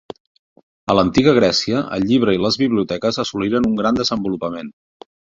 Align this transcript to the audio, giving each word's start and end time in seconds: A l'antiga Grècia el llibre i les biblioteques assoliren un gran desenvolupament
A 0.91 0.93
l'antiga 0.99 1.33
Grècia 1.39 1.81
el 1.97 2.07
llibre 2.11 2.33
i 2.37 2.41
les 2.45 2.57
biblioteques 2.61 3.19
assoliren 3.25 3.67
un 3.69 3.75
gran 3.81 3.99
desenvolupament 4.01 4.73